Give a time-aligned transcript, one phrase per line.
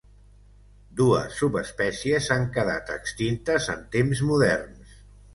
[0.99, 4.97] Dues subespècies han quedat extintes en temps moderns.